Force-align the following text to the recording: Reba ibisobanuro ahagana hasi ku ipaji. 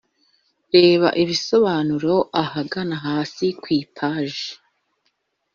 Reba 0.75 1.07
ibisobanuro 1.23 2.13
ahagana 2.43 2.95
hasi 3.05 3.45
ku 3.61 3.67
ipaji. 3.79 4.49